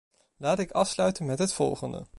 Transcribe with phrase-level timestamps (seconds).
[0.37, 2.05] Laat ik afsluiten met het volgende.